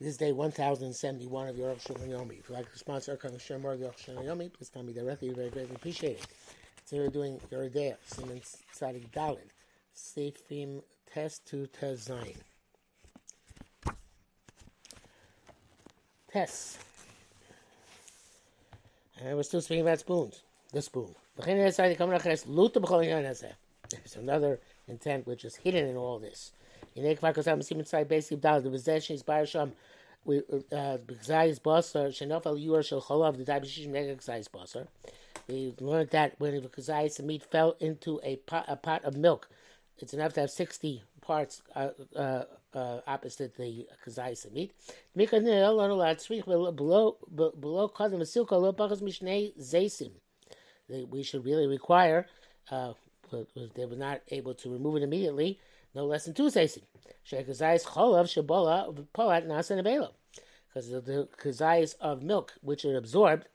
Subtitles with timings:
[0.00, 2.38] This is day 1071 of Arukh HaShulchan Yomi.
[2.38, 5.30] If you'd like to sponsor Kang Shemar of Arukh HaShulchan Yomi, please tell me directly.
[5.30, 6.26] We very greatly appreciate it.
[6.86, 9.50] Today we're doing your Yeridea, Siemens Tzadik Dalid,
[9.96, 12.36] Seifim Test to Test Zayin.
[16.30, 16.78] Tests.
[19.20, 20.42] And we're still speaking about spoons.
[20.72, 21.12] The spoon.
[21.44, 21.80] There's
[24.16, 26.52] another intent which is hidden in all this.
[26.94, 28.70] Basic Dalid, the
[32.10, 33.00] Shenofel Yuar Shel
[33.32, 33.44] the
[34.48, 34.86] Basar.
[35.48, 39.48] We learned that when the Gzayis meat fell into a pot, a pot of milk,
[39.98, 44.72] it's enough to have sixty parts uh, uh, uh, opposite the Kazayis meat.
[45.16, 47.16] Below
[47.60, 50.10] below Kadam Silka Lo Pachas Mishnei Zaysim.
[51.10, 52.26] We should really require.
[52.70, 52.92] Uh,
[53.74, 55.58] they were not able to remove it immediately
[55.94, 56.82] no less than two seisim.
[57.30, 60.10] Shekazayis cholav shabola polat nasa nebelo.
[60.68, 63.46] Because the kazayis of milk, which it absorbed,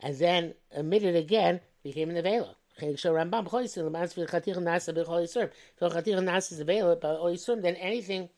[0.00, 2.54] and then emitted again, became an.
[2.80, 3.46] Rambam
[7.62, 8.28] then anything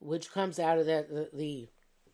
[0.00, 1.68] which comes out of the, the, the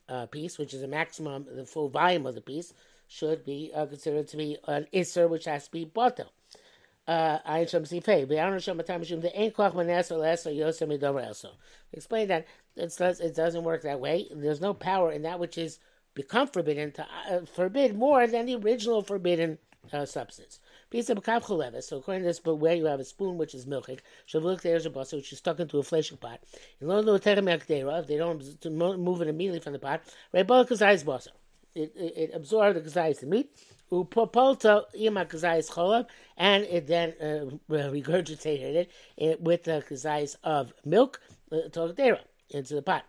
[0.09, 2.75] uh, piece, which is a maximum, the full volume of the piece,
[3.09, 6.33] should be uh, considered to be an isser, which has to be bottle.
[11.23, 11.51] Elso.
[11.93, 14.29] Explain that it doesn't work that way.
[14.35, 15.79] There's no power in that which is
[16.15, 19.59] become forbidden to uh, forbid more than the original forbidden
[19.93, 20.61] uh, substance.
[20.93, 24.87] So according to this, but where you have a spoon which is milking, shavuk there's
[24.87, 26.41] a basa which is stuck into a fleshing pot.
[26.81, 30.49] In order to if they don't move it immediately from the pot, right?
[30.49, 33.51] It, it, it absorbed the kazayis the meat
[33.93, 41.21] upopolto ima kazayis cholav, and it then uh, regurgitated it, with the kazayis of milk,
[41.53, 43.05] uh, togdera, into the pot.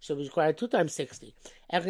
[0.00, 1.34] So we require two times 60.
[1.70, 1.82] One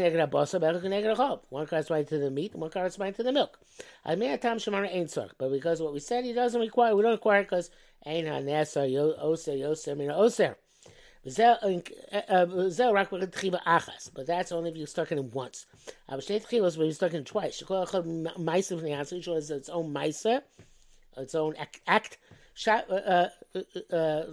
[1.67, 3.59] corresponds to the meat, one corresponds to the milk.
[4.07, 7.71] Ain't but because what we said he doesn't require, we don't require because
[8.07, 10.57] HaNesa Oser Yoser.
[11.27, 11.35] But
[14.27, 15.67] that's only if you're stuck in it once.
[16.09, 17.61] Steht chilos when you're stuck in twice.
[17.61, 20.43] Shekol each one has its own ma'isa,
[21.17, 21.57] its own
[21.89, 22.19] act.
[22.55, 23.29] Shop, uh, uh,
[23.93, 24.25] uh,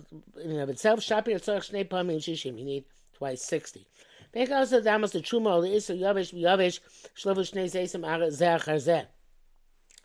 [0.41, 2.57] in of itself, shapir tzorach shnei pamim shishim.
[2.59, 2.85] You need
[3.17, 3.87] twice sixty.
[4.35, 6.79] Of that, must the truma the yavish yavish
[7.17, 9.05] shlovish shnei zeh.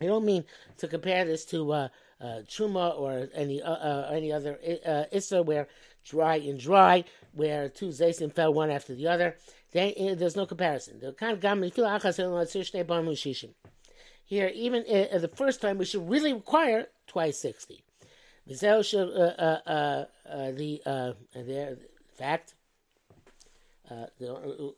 [0.00, 0.44] I don't mean
[0.78, 1.88] to compare this to uh,
[2.20, 5.68] uh, truma or any uh, uh, any other uh, issa where
[6.08, 9.36] dry and dry, where two zaysim fell one after the other.
[9.72, 11.00] Then uh, there's no comparison.
[14.24, 17.84] Here, even uh, the first time, we should really require twice sixty.
[18.50, 20.04] Uh, uh, uh,
[20.52, 21.78] the uh, the
[22.16, 22.54] fact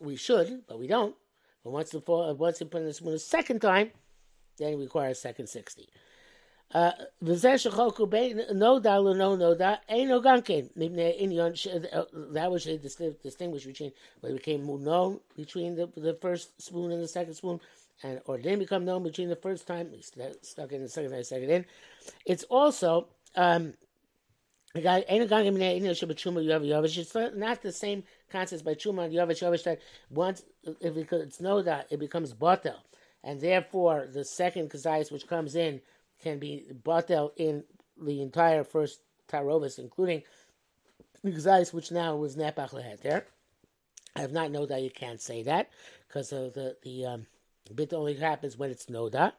[0.00, 1.14] we should, but we don't.
[1.62, 2.02] But once the
[2.38, 3.90] once you put in the spoon a second time,
[4.58, 5.48] then we require a second
[6.72, 6.92] no
[8.78, 9.54] da no no no
[10.20, 10.70] gankin.
[11.92, 16.92] Uh, that was a distinguish between when it became known between the, the first spoon
[16.92, 17.60] and the second spoon,
[18.04, 19.90] and or didn't become known between the first time
[20.42, 21.66] stuck in the second time, second in.
[22.24, 23.74] It's also um,
[24.74, 30.44] you have it's not the same concept by Chuma and Yovish Yovish that once
[30.80, 32.76] if it's no that it becomes batel,
[33.24, 35.80] and therefore the second kazayis which comes in
[36.22, 37.64] can be bought out in
[38.00, 40.22] the entire first tarovis, including
[41.22, 43.26] the gzais, which now was nepach leheter.
[44.16, 45.70] I have not know that you can't say that
[46.08, 47.26] because of the the um,
[47.74, 49.32] bit only happens when it's noda.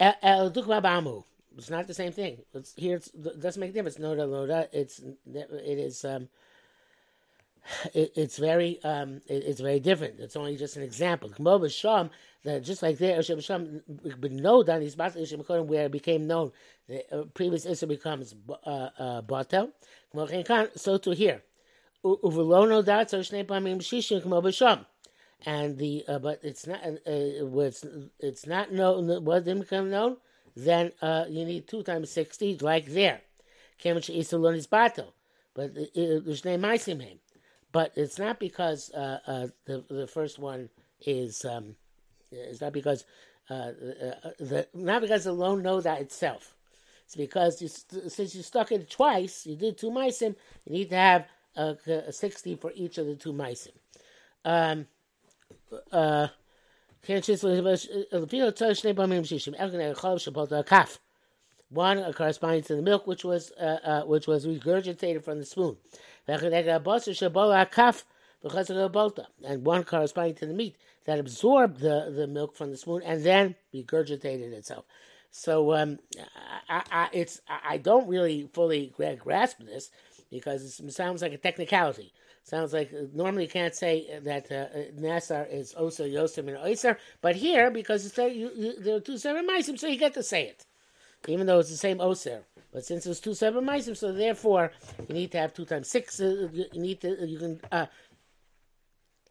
[0.00, 0.48] El
[1.56, 2.38] It's not the same thing.
[2.52, 3.98] It's, here it's, it doesn't make a difference.
[3.98, 4.68] Noda noda.
[4.72, 6.28] It's it is um,
[7.94, 10.20] it, it's very um, it, it's very different.
[10.20, 11.30] It's only just an example.
[11.30, 14.96] That just like there, that he's
[15.68, 16.52] where it became known,
[16.88, 18.34] the uh, previous issue becomes
[18.66, 19.22] uh, uh.
[20.76, 21.42] So to here,
[22.04, 24.86] uvelono dat so kmo b'sham.
[25.46, 27.84] And the uh, but it's not uh, it's
[28.18, 30.16] it's not known what didn't become known.
[30.56, 33.20] Then uh, you need two times sixty, like there.
[33.82, 35.12] Batel,
[35.54, 37.18] but there's shnei maisim him
[37.74, 40.70] but it's not because uh, uh, the the first one
[41.04, 41.74] is um,
[42.30, 43.04] it's not because
[43.50, 46.54] uh, uh the not because the loan know that itself.
[47.04, 50.36] It's because you, since you stuck it twice, you did two meisim.
[50.64, 51.26] You need to have
[51.56, 51.76] a,
[52.06, 53.74] a sixty for each of the two meisim.
[54.44, 54.86] Um,
[55.90, 56.28] uh,
[61.74, 65.76] one corresponding to the milk which was uh, uh, which was regurgitated from the spoon,
[69.46, 73.24] and one corresponding to the meat that absorbed the, the milk from the spoon and
[73.24, 74.84] then regurgitated itself.
[75.30, 75.98] So um,
[76.68, 79.90] I, I, it's I don't really fully grasp this
[80.30, 82.12] because it sounds like a technicality.
[82.44, 84.66] Sounds like uh, normally you can't say that uh,
[85.00, 89.16] Nasar is Osa Yosem and Oiser, but here because it's you, you, there are two
[89.16, 90.66] seven meisim, so you get to say it,
[91.28, 92.42] even though it's the same Oser.
[92.72, 94.72] But since it's two seven meisim, so therefore
[95.08, 96.20] you need to have two times six.
[96.20, 97.86] Uh, you need to you can uh,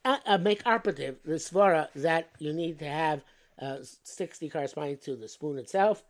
[0.05, 3.21] uh, uh make operative the svara that you need to have
[3.61, 6.03] uh, 60 corresponding to the spoon itself,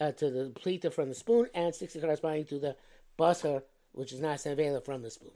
[0.00, 2.76] uh, to the plita from the spoon, and 60 corresponding to the
[3.18, 3.62] basar,
[3.92, 5.32] which is not Sanvela from the spoon.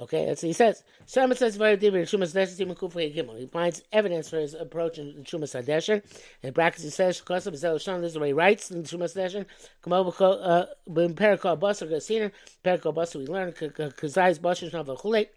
[0.00, 0.82] Okay, that's what he says.
[1.06, 1.56] Shama says.
[1.56, 6.02] He finds evidence for his approach in Trumas Hadeshen.
[6.42, 9.44] In brackets, he says, "Shkosam Zel Shon." This is way he writes in Trumas Hadeshen.
[9.82, 12.32] Come over, uh, in Perikol Basar Gasina.
[12.64, 15.28] Perikol Basar we learn Kazayis Basar Shnav Chulei.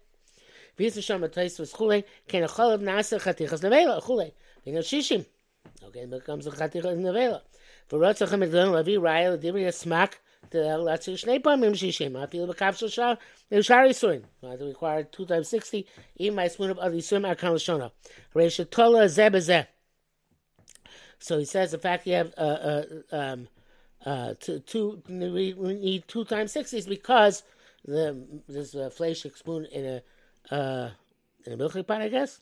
[0.78, 2.04] Visa Shama Tais was Chulei.
[2.26, 4.32] Ken a Chalav Nasa Chatichas Nevela Chulei.
[4.66, 5.26] A Shishim.
[5.84, 7.42] Okay, becomes a Chatichas Nevela.
[7.88, 10.14] For Rotzachim Edlon Levi Raya Dibri Smak
[10.50, 12.20] pamim shishim.
[12.20, 13.18] I feel b'kav shel shar
[13.62, 14.24] shari suin.
[14.42, 15.86] I require two times sixty.
[16.16, 17.90] Even my spoon of other suin I can't shona.
[18.34, 19.66] Reisha tola zebezeh.
[21.18, 23.48] So he says the fact you have uh, uh, um,
[24.04, 27.42] uh, two, two, we need two times sixty is because
[27.84, 29.84] the there's a fleshik spoon in
[30.50, 30.90] a uh,
[31.46, 32.40] in a milking pot, I guess.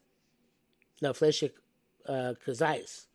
[1.01, 1.53] No, fleshik
[2.09, 3.07] uh, kazayas,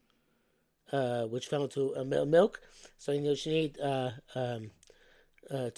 [0.91, 2.61] uh, which fell into a milk.
[2.97, 4.71] So you, know, you need uh, um,
[5.51, 5.69] uh.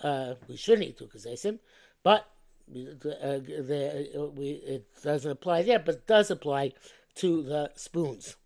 [0.00, 1.08] Uh, we should need two
[2.04, 2.28] but
[2.70, 6.72] uh, the, uh, we, it doesn't apply there, but does apply
[7.16, 8.36] to the spoons.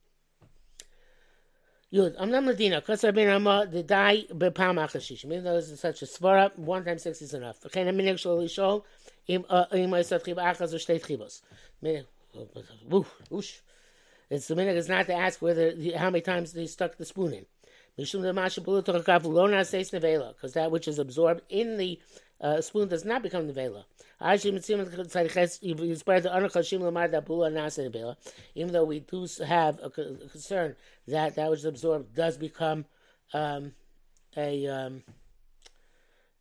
[1.92, 5.26] Yud, Medina, because I've been on the die bepam achashishim.
[5.26, 7.66] Even though it's such a svara, one time six is enough.
[7.66, 8.84] Okay, I'm minik shol lishol,
[9.26, 11.42] im im esat chib achas or shteit chibos.
[14.30, 17.34] It's the minute is not to ask whether how many times they stuck the spoon
[17.34, 17.46] in.
[17.96, 18.12] Because
[20.54, 22.00] that which is absorbed in the
[22.40, 23.84] uh, spoon does not become nevela.
[28.54, 30.76] Even though we do have a concern
[31.08, 32.84] that that which is absorbed does become
[33.34, 33.72] um,
[34.36, 35.02] a um,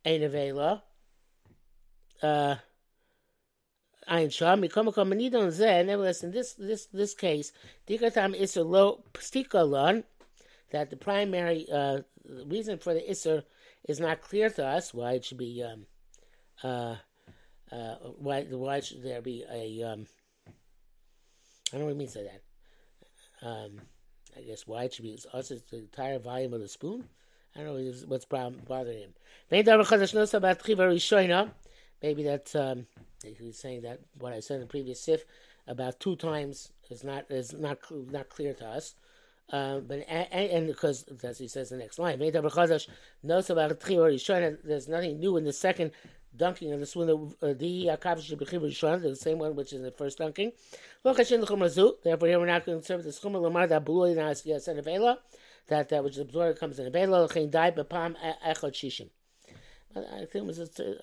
[0.04, 0.82] a nevela.
[2.22, 2.56] Uh,
[4.08, 7.52] Nevertheless, in this this this case,
[7.86, 10.02] dikatam is a low stikalon
[10.72, 12.00] that the primary uh,
[12.46, 13.44] reason for the Isser
[13.88, 15.86] is not clear to us, why it should be, um,
[16.62, 16.96] uh,
[17.70, 20.06] uh, why, why should there be a, um,
[21.72, 23.46] I don't know what it means by that.
[23.46, 23.80] Um,
[24.36, 27.08] I guess why it should be us is the entire volume of the spoon.
[27.54, 29.14] I don't know what's bothering him.
[32.02, 32.86] Maybe that's um,
[33.22, 35.24] he's saying that what I said in the previous sif
[35.68, 38.94] about two times is not is not not clear to us.
[39.52, 42.88] Uh, but and, because as he says in the next line, there's
[44.88, 45.90] nothing new in the second
[46.34, 46.86] dunking of the
[47.42, 47.90] uh, the
[49.02, 50.52] the same one which is the first dunking.
[51.04, 53.84] Therefore, here we're not going to serve the schuma lamar that
[54.46, 55.18] yes and avela
[55.68, 56.86] that that which absorbed comes in
[58.72, 59.10] shishim.
[59.94, 60.94] I think it was just, uh,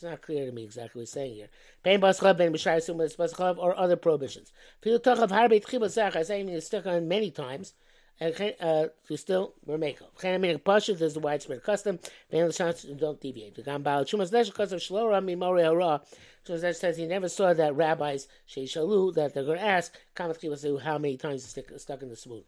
[0.00, 1.48] it's not clear to me exactly what he's saying here.
[1.82, 4.50] Pain baschav ben b'shar sumas baschav or other prohibitions.
[4.80, 7.74] Fil tochav harbe tchibas I say it's stuck on many times.
[8.18, 10.08] And uh, still remake it.
[10.18, 11.98] Chen aminik pashut is the widespread custom.
[12.30, 13.54] Ben l'shans don't deviate.
[13.56, 16.00] The gambal chumas nesh because of shlora mimori hara.
[16.44, 20.80] So that says he never saw that rabbis sheishalu that they're going to ask kamat
[20.80, 22.44] how many times it's stuck in the spoon.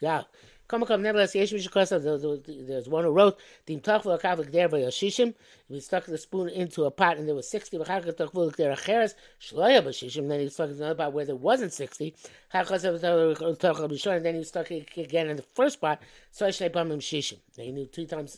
[0.00, 0.22] Yeah.
[0.68, 5.32] Come come nevertheless yesh there's one who wrote Dim Tachvul Kavik Der Yashishim.
[5.68, 9.14] We stuck the spoon into a pot and there was sixty V'chaka Tachvul Der Acheres
[9.40, 10.28] Shloya B'Shishim.
[10.28, 12.16] Then he stuck another pot where there wasn't sixty.
[12.52, 16.02] And then he stuck it again in the first pot.
[16.32, 17.38] So Shnei Pamim Shishim.
[17.56, 18.36] They knew two times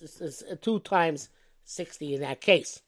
[0.61, 1.31] two times
[1.65, 2.83] sixty in that case.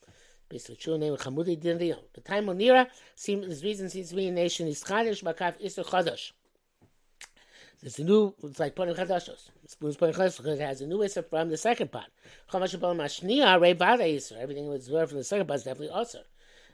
[0.51, 1.97] Basically, true name Chamudi didn't know.
[2.13, 5.87] The time Monira seems this reason seems to be a nation is Chadish Bakaf Isur
[5.87, 6.33] Chadash.
[7.83, 9.49] There's a new, it's like Ponim Chadashos.
[9.67, 12.09] Spoon's Ponim Chadashos because it has a new Isser from the second pot.
[12.53, 14.39] Chamash Ponim Mashnia, Rei Vada Isser.
[14.39, 16.19] Everything was learned from the second pot is definitely also.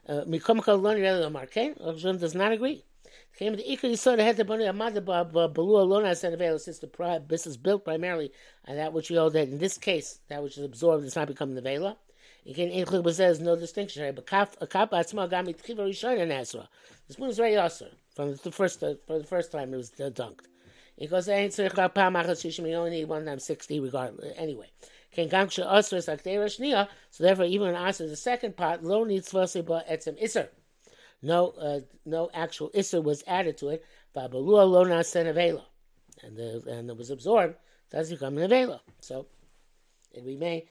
[0.09, 2.85] Uh, Mikom Kal Loni Rele Markein, Oshun does not agree.
[3.39, 7.57] Came the Ikar Yisod had the Boni Amada Balu Alona Senevel since the this is
[7.57, 8.33] built primarily
[8.67, 11.29] on that which we hold that in this case, that which is absorbed does not
[11.29, 11.97] become the Vela.
[12.49, 14.15] Again, in says no distinction.
[14.15, 16.69] But kaf a kap atzma gami tchiva rishon in Ezra.
[17.09, 19.91] The spoon is very awesome from the first uh, for the first time it was
[19.91, 20.47] dunked.
[20.99, 22.69] Goes ain't tzrich pam achas shishim.
[22.69, 24.33] You only need one time sixty regardless.
[24.39, 24.71] Anyway,
[25.13, 26.89] can gamksha osir sakdera shnia.
[27.11, 30.49] So therefore, even when answer the second part, lo needs tzvasi but etzem iser.
[31.21, 33.85] No, uh, no actual iser was added to it.
[34.15, 35.65] Babalua lo nasen avela,
[36.23, 37.57] and the and it was absorbed.
[37.91, 38.81] Does become an avela.
[39.01, 39.27] So
[40.13, 40.63] it remain.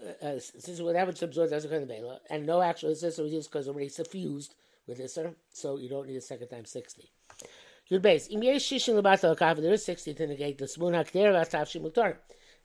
[0.00, 3.32] Uh, uh, since whatever it's absorbed doesn't become an avela, and no actual iser was
[3.32, 4.56] used because already suffused
[4.88, 7.12] with iser, so you don't need a second time sixty.
[7.90, 12.16] Im yesh shishin there is sixty to negate the spoon hakter vastav shimutar.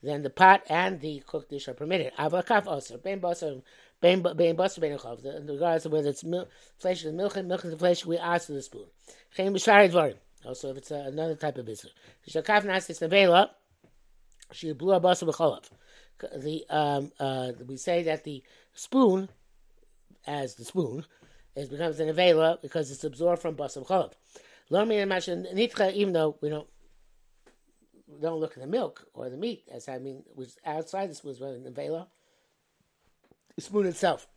[0.01, 2.11] Then the pot and the cooked dish are permitted.
[2.19, 2.97] Avakaf also.
[2.97, 3.61] Ben basar,
[4.01, 5.23] ben ben basar ben chav.
[5.23, 8.47] Regardless of whether it's milk, flesh and milk and milk and the flesh, we ask
[8.47, 8.87] the spoon.
[9.37, 10.17] Dvarim.
[10.45, 11.93] Also, if it's uh, another type of business.
[12.29, 13.49] Shakaf nasis nevela.
[14.51, 15.69] She blew a basar b'cholav.
[16.43, 19.29] The um uh we say that the spoon,
[20.27, 21.05] as the spoon,
[21.55, 24.11] it becomes an avela because it's absorbed from basar b'cholav.
[24.69, 26.67] Even though we don't
[28.07, 31.15] we don't look at the milk or the meat, as I mean, was outside the
[31.15, 32.07] spoon is rather than vela.
[33.55, 34.27] The spoon itself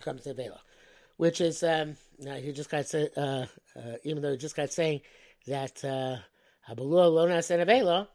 [0.00, 0.60] comes to vela,
[1.16, 4.72] which is um, now he just got say, uh, uh, even though he just got
[4.72, 5.00] saying
[5.46, 5.84] that
[6.68, 8.08] habalua lona vela,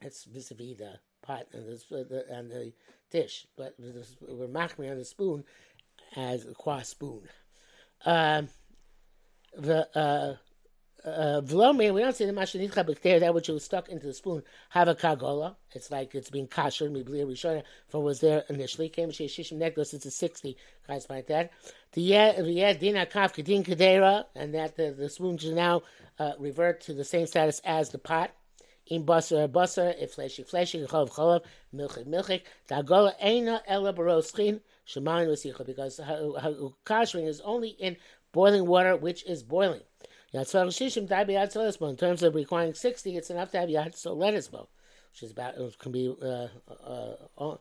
[0.00, 2.72] it's vis-a-vis the pot and the, and the
[3.10, 4.48] dish, but we're
[4.90, 5.44] on the spoon
[6.16, 7.28] as a qua spoon.
[8.04, 8.48] Um,
[9.56, 10.36] the uh,
[11.04, 14.86] uh, we don't see the mashanitcha b'kter, that which was stuck into the spoon, have
[14.86, 15.56] a kagola.
[15.72, 18.88] It's like it's being kasher, miblir rishona, for was there initially.
[18.88, 20.56] Came she shishim negdos, it's a 60,
[20.86, 21.50] guys like that.
[21.92, 25.82] The yeh dina kaf kedin kedera, and that the, the spoon should now
[26.20, 28.30] uh, revert to the same status as the pot.
[28.86, 31.42] In basar basar, if fleshy fleshy, cholav cholav,
[31.74, 32.42] milchik milchik.
[32.68, 35.98] The agola eina ela baroschin, shemayin v'sicha, because
[36.86, 37.96] kashering is only in
[38.32, 39.82] boiling water, which is boiling.
[40.32, 44.66] In terms of requiring 60, it's enough to have Yad So Letisbo,
[45.10, 46.48] which is about, it can be, uh,
[46.86, 47.56] uh, uh,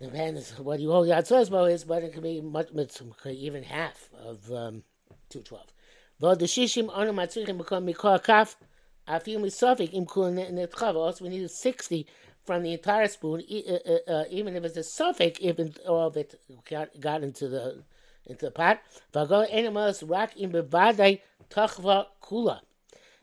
[0.00, 2.68] depends what you hold Sosbo is, but it can be much,
[3.26, 4.84] even half of um,
[5.30, 5.66] 212.
[6.20, 8.56] But the Shishim Anu Matzrichim become Mikor Kaf,
[9.08, 10.94] Afil Misofik Im Kul Netchav.
[10.94, 12.06] Also, we need 60
[12.44, 16.40] from the entire spoon, uh, uh, even if it's a suffix, if all of it
[17.00, 17.82] got into the
[18.28, 18.80] into the pot.
[19.12, 21.20] Vagol animals rock in bevadai
[21.50, 22.60] tachva kula.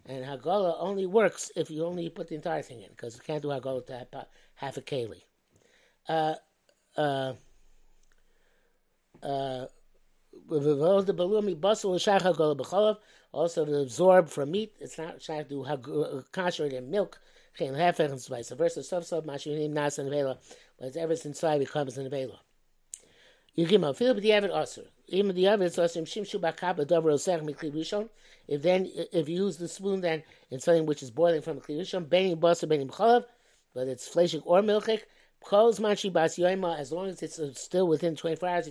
[0.07, 3.41] And Hagala only works if you only put the entire thing in, because you can't
[3.41, 4.07] do Hagala to have
[4.55, 5.21] half a keli.
[6.07, 6.35] Uh,
[6.95, 7.33] uh,
[9.23, 9.65] uh,
[13.31, 17.19] also to absorb from meat, it's not trying to kosher in milk,
[17.59, 18.83] and vice versa.
[18.83, 20.37] Sub sub mashinim nas and vela,
[20.79, 22.39] ever inside becomes an vela.
[23.55, 24.81] You give him a feel, but avid also.
[24.81, 25.25] Even also If
[28.61, 31.79] then if you use the spoon then in something which is boiling from a kli
[31.79, 33.25] rishon, benim basa benim chalav,
[33.73, 35.01] whether it's fleshik or milchik,
[35.51, 38.67] as long as it's still within 24 hours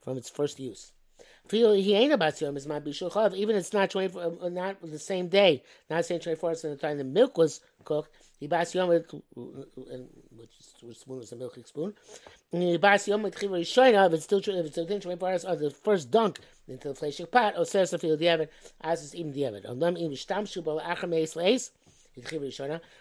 [0.00, 0.92] from its first use.
[1.48, 3.34] He ain't about to is be shulchav.
[3.34, 6.70] Even it's not 24, um, uh, not the same day, not saying 24 hours in
[6.70, 8.10] the time the milk was cooked.
[8.38, 9.00] He bas yom, uh, uh,
[10.36, 11.94] which is spoon is a milking spoon.
[12.52, 15.58] He Bas yom with chivar shoyna, if it's still if it's within 24 hours of
[15.58, 18.48] the first dunk into the fleshik pot, or says the field the
[18.80, 19.68] as is even the evid.
[19.68, 21.70] On them um, even shtamshu bo achameis leis,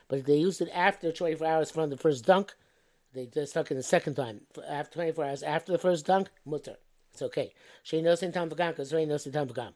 [0.07, 2.53] but if they used it after 24 hours from the first dunk,
[3.13, 4.41] they just stuck in the second time.
[4.67, 6.77] After 24 hours after the first dunk, mutter.
[7.19, 7.51] It's okay.
[7.83, 9.73] She knows in time v'gam because in time v'gam.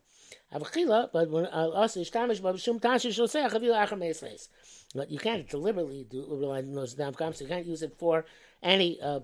[0.53, 4.47] Avachila, but when uh, also ishtamish b'shum tashi shel seach avilu achar meisleis.
[4.95, 8.23] But you can't deliberately do rely on those v'gam, so you can't use it for
[8.62, 9.19] any uh,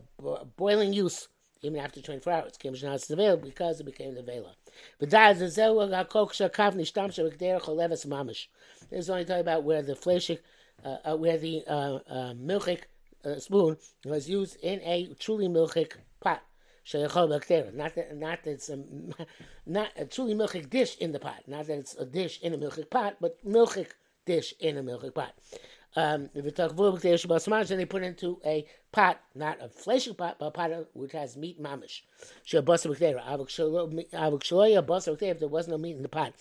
[0.58, 1.30] boiling use
[1.62, 2.58] even after 24 hours.
[2.58, 4.54] Kim shnas available because it became the vela.
[5.00, 8.48] But that is the zehu hakok shakav nishtamsha v'kderech oleves mamish.
[8.90, 10.40] This is only talking about where the fleshik,
[10.84, 12.82] uh, uh, where the uh, uh, milchik
[13.24, 16.44] uh, spoon was used in a truly milchik pot.
[16.92, 18.84] Not that, not that it's a,
[19.66, 21.44] not a truly milchik dish in the pot.
[21.48, 23.92] Not that it's a dish in a milchik pot, but milchik
[24.26, 25.34] dish in a milchik pot.
[25.96, 31.14] Um, then they put into a pot, not a fleshing pot, but a pot which
[31.14, 32.02] has meat mamish.
[32.46, 32.86] If there was
[35.68, 36.34] no meat in the pot,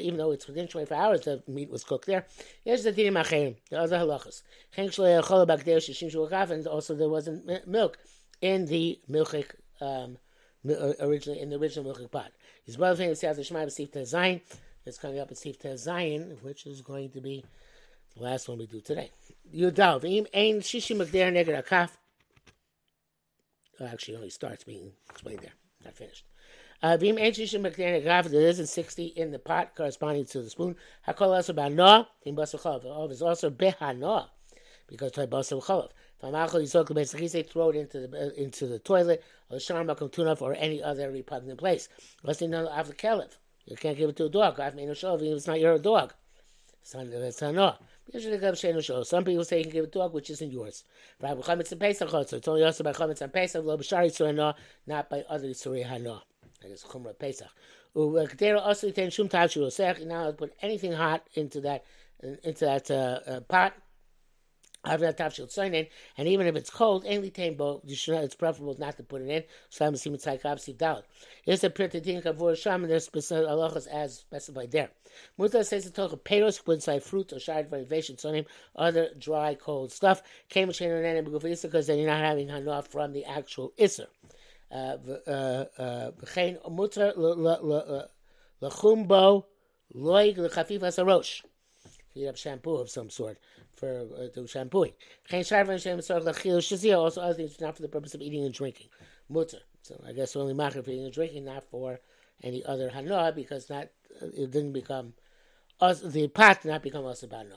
[0.00, 2.24] even though it's within 24 hours, the meat was cooked there.
[2.64, 4.42] Here's the dinim acherim, the other halachas.
[4.76, 7.98] And also there wasn't milk
[8.40, 9.50] in the milchik,
[9.80, 10.18] um,
[10.68, 12.32] uh, originally in the original milchik pot.
[12.64, 14.40] His brother thing says the Shema B'Sif Zayin.
[14.84, 17.44] It's coming up at Sif Zayin, which is going to be
[18.16, 19.10] the last one we do today.
[19.52, 21.90] Yudal v'im ein shishim magder neged akaf.
[23.84, 25.52] Actually, only starts being explained there.
[25.84, 26.24] Not finished.
[26.82, 30.76] Uh, Vim Enchishim Mekdana Gav, there isn't 60 in the pot corresponding to the spoon.
[31.08, 32.82] Hakol also Banoah, in Basar Chalav.
[32.84, 34.26] Oh, it's also Behanoah,
[34.86, 35.12] because.
[35.12, 35.88] Famachol Yisok
[36.20, 41.10] basically throw it into the uh, into the toilet or Sharma Tunaf or any other
[41.10, 41.88] repugnant place.
[42.22, 43.36] Unless they know after Kelev.
[43.66, 44.56] You can't give it to a dog.
[44.56, 46.14] Show even if it's not your dog.
[46.82, 47.32] Some people
[49.44, 50.84] say you can give it a dog which isn't yours.
[51.20, 54.54] It's only also by Chametz and Pesach, lo b'shari Yisrael
[54.86, 56.22] not by other Yisrael hana.
[56.64, 57.48] I guess Chumra Pesach.
[57.96, 59.52] U'kedera also ten shum tav.
[60.06, 61.84] Now put anything hot into that
[62.22, 63.74] into that uh, uh, pot
[64.86, 69.42] and even if it's cold, only bo, it's preferable not to put it in.
[69.70, 71.02] Slam sim tzaykav siv dal.
[71.44, 74.90] Here's a printed kavur sham, and there's specific halachas as specified there.
[75.38, 79.10] Muta says to talk of peros, put inside fruit or shard variation, so name other
[79.18, 80.22] dry, cold stuff.
[80.48, 84.06] Came with and because then you're not having enough from the actual isser.
[84.70, 87.14] Uh, uh, uh, V'chein mutar
[88.60, 89.44] lechumbo
[89.94, 91.42] loig lechafif asarosh.
[92.16, 93.38] You have shampoo of some sort
[93.74, 94.92] for uh, to shampooing.
[95.32, 98.88] Also, other things not for the purpose of eating and drinking.
[99.28, 99.58] Mutter.
[99.82, 102.00] So I guess only macher for eating and drinking, not for
[102.42, 103.88] any other hana, because not
[104.22, 105.12] uh, it didn't become
[105.80, 107.56] us the pot did not become us about no.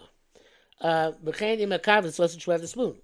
[0.82, 2.96] True of the spoon.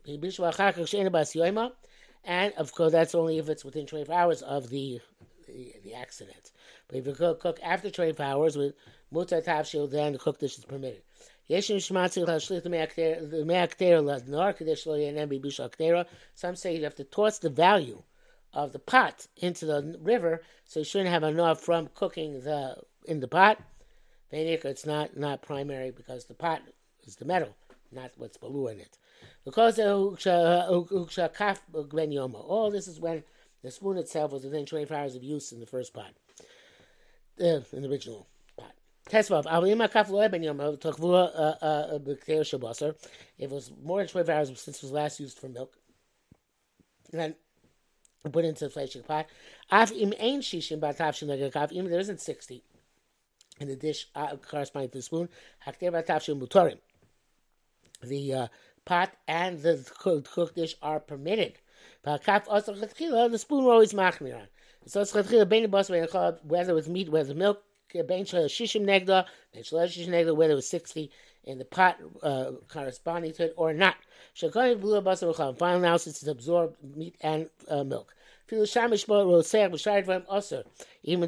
[2.28, 5.00] And of course, that's only if it's within 24 hours of the
[5.48, 6.52] the, the accident.
[6.88, 8.74] But if you cook, cook after 24 hours with
[9.14, 11.02] mutar tavshil, then the cooked dish is permitted.
[11.48, 11.66] Some
[16.56, 18.02] say you have to toss the value
[18.54, 23.20] of the pot into the river, so you shouldn't have enough from cooking the in
[23.20, 23.62] the pot.
[24.32, 26.62] It's not not primary because the pot
[27.04, 27.56] is the metal,
[27.92, 28.98] not what's below in it.
[29.44, 30.16] Because all
[32.72, 33.24] this is when
[33.62, 36.14] the spoon itself was within 24 hours of use in the first pot,
[37.40, 38.28] uh, in the original.
[39.10, 41.60] Tesvav, Avim Akaf Loeb Ben Yom Tokvua
[42.02, 42.96] B'Kter Shabasar.
[43.38, 45.78] If it was more than 12 hours since it was last used for milk,
[47.12, 47.36] then
[48.32, 49.28] put into the fleshing pot.
[49.72, 52.64] Af Im Ein Shishim Batavshin Legakav, even there isn't 60
[53.60, 55.30] in the dish uh, corresponding to the spoon,
[55.66, 56.80] Hakter Batavshin Mutorim.
[58.04, 58.48] The uh,
[58.86, 61.60] pot and the cooked, cooked dish are permitted.
[62.04, 62.20] The
[63.38, 64.48] spoon always machmir
[64.86, 65.14] So it's
[66.44, 67.65] whether with meat, whether milk,
[68.04, 71.12] Shishim Negda, Negda, whether it was 60
[71.46, 73.96] in the pot uh, corresponding to it or not.
[74.36, 78.14] Shakani Blue Basar Final analysis is absorbed meat and uh, milk.
[78.48, 78.68] Even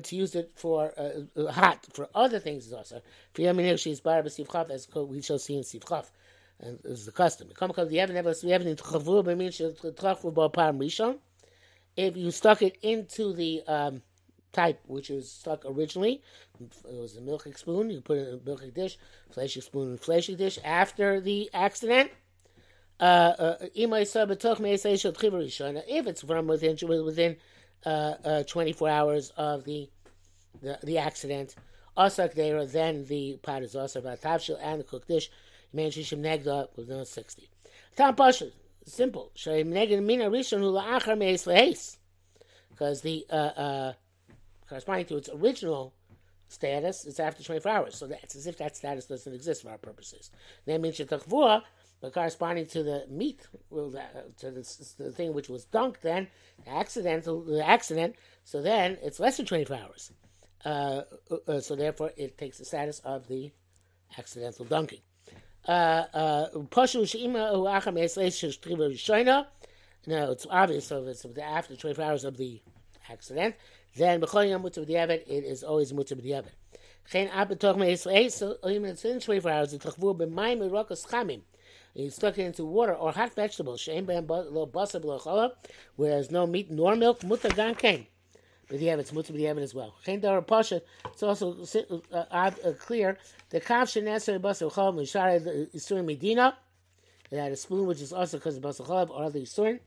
[0.02, 3.02] to use it for uh, hot, for other things is also.
[3.40, 6.06] As we shall see in Sivchav.
[6.60, 7.50] And is the custom.
[11.96, 14.02] If you stuck it into the um,
[14.54, 16.22] type which was stuck originally.
[16.60, 17.90] It was a milking spoon.
[17.90, 18.98] You put it in a milking dish,
[19.32, 20.60] fleshy spoon in fleshy dish.
[20.64, 22.12] After the accident,
[23.00, 23.92] uh, uh, if
[26.08, 27.38] it's from within within
[27.86, 29.90] uh, uh, 24 hours of the
[30.62, 31.56] the, the accident,
[32.36, 35.30] there, then the pot is also about tavshil and the cooked dish.
[35.74, 37.50] Man shishim negda with no 60.
[37.96, 38.52] Tam pasha,
[38.86, 39.32] simple.
[42.70, 43.94] Because the uh, uh,
[44.70, 45.94] corresponding to its original
[46.48, 47.96] status, it's after 24 hours.
[47.96, 50.32] So that's as if that status doesn't exist for our purposes.
[50.66, 51.64] That means shetakvua,
[52.02, 53.92] but corresponding to the meat, well,
[54.40, 56.28] to the, the, thing which was dunked, then
[56.64, 58.16] the accidental, the accident.
[58.44, 60.12] So then it's less than 24 hours.
[60.64, 61.02] Uh,
[61.48, 63.52] uh, so therefore, it takes the status of the
[64.18, 65.00] accidental dunking.
[65.68, 66.48] Uh, uh,
[70.08, 70.88] no, it's obvious.
[70.88, 72.62] So it's after 24 hours of the
[73.10, 73.56] accident
[73.98, 76.52] then b'chol yom mutzah b'diavad, it is always mutzah b'diavad.
[77.10, 81.42] Chen ab b'toch me'israel, so even in 24 hours, the tachvur b'mayim mirokos chamim.
[81.94, 85.52] You stuck it into water or hot vegetables, she'en b'hem lo basar b'lo
[85.96, 88.06] whereas no meat nor milk, mutzah gan kain.
[88.70, 89.96] B'diavad, it's mutzah b'diavad as well.
[90.06, 91.66] Chen dar pasha, it's also
[92.12, 93.18] uh, uh, clear,
[93.50, 96.56] the kav she'neser basar b'cholam, l'shara isurim medina,
[97.32, 99.80] it had a spoon, which is also because of basar chalav, or other isurim,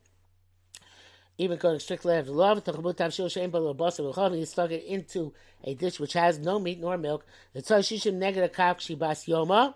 [1.40, 5.32] even going strictly after love, he stuck it into
[5.64, 7.24] a dish which has no meat nor milk.
[7.54, 9.72] The tzashishim negative shibas yoma,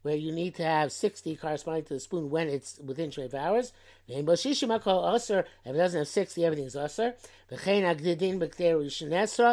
[0.00, 3.74] where you need to have 60 corresponding to the spoon when it's within 12 hours.
[4.08, 5.44] Called user.
[5.64, 7.14] If it doesn't have 60, everything's usr.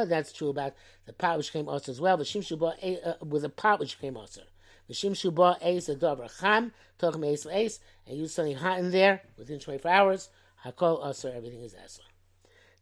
[0.08, 0.74] That's true about
[1.06, 2.16] the pot which came usr as well.
[2.16, 4.44] Uh, with a pot which came usr.
[4.88, 9.24] The shimshuba ace a dover cham, took ace ace, and use something hot in there
[9.38, 10.30] within 24 hours.
[10.66, 12.04] Hakol Aser, everything is Aser.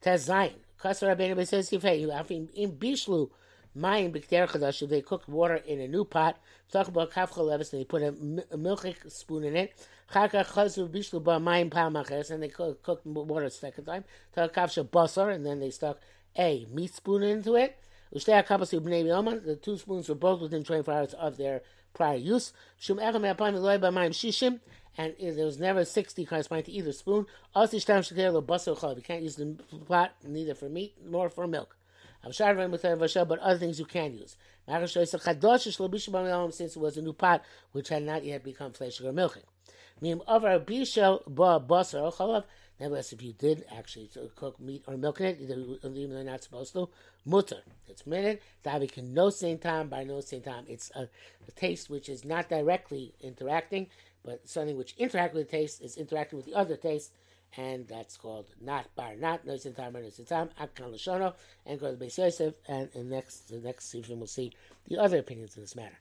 [0.02, 3.30] Tez Zayin, Kasar Rabbeinu says if in Bishlu
[3.78, 6.38] Mayim B'Kder Chadash, they cook water in a new pot.
[6.72, 8.12] Talk about Kafcha Levis, and they put a,
[8.58, 9.74] milk spoon in it.
[10.12, 14.04] Chaka Chazu Bishlu Ba Mayim Palmachers, and they cook, water a second time.
[14.34, 16.00] Talk Kafsha Basar, and then they stuck
[16.38, 17.78] a meat spoon into it.
[18.16, 21.62] Ushtei HaKapas Ubnei Yoman, the two spoons were both within 24 hours of their
[21.98, 22.54] prior use.
[22.80, 24.62] Shum Echem Me'apayim Eloi Ba Mayim Shishim,
[24.98, 27.26] and there was never 60 corresponding to either spoon.
[27.54, 29.58] Also, you can't use the
[29.88, 31.76] pot neither for meat nor for milk.
[32.24, 34.38] But other things you can use.
[34.68, 39.44] Since it was a new pot which had not yet become flesh or milking.
[42.80, 46.18] Nevertheless, if you did actually uh, cook meat or milk in it, uh, even though
[46.18, 46.90] you're not supposed to,
[47.26, 47.62] mutter.
[47.88, 48.04] It's.
[48.04, 50.66] Davi can no same time by no same time.
[50.68, 51.04] It's a,
[51.48, 53.88] a taste which is not directly interacting
[54.28, 57.14] but something which interacts with the taste is interacting with the other taste,
[57.56, 61.34] and that's called not bar not no same time or same time akkan lashono
[61.66, 64.52] and go to Beis Yosef, and in next the next season we'll see
[64.90, 65.98] the other opinions in this matter.